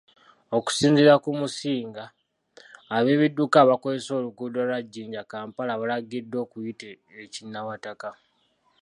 [0.57, 2.03] Okusinziira ku Musinga
[2.97, 6.87] ab'ebidduka abakozesa oluguudo lwa Jinja -Kampala, balagiddwa okuyita
[7.23, 8.09] e Kinawataka